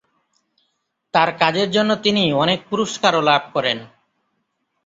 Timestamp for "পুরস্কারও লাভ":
2.69-3.41